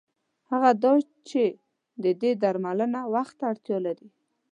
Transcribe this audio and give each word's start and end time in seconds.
هغه 0.51 0.71
دا 0.83 0.93
چې 1.29 1.43
د 2.03 2.05
دې 2.21 2.31
درملنه 2.43 3.01
وخت 3.13 3.33
ته 3.39 3.45
اړتیا 3.51 3.77
لري. 3.87 4.09